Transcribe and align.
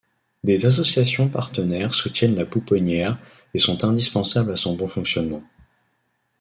Des 0.43 0.65
associations 0.65 1.29
partenaires 1.29 1.93
soutiennent 1.93 2.35
la 2.35 2.47
Pouponnière 2.47 3.19
et 3.53 3.59
sont 3.59 3.83
indispensables 3.85 4.51
à 4.53 4.55
son 4.55 4.75
bon 4.75 4.87
fonctionnement. 4.87 5.43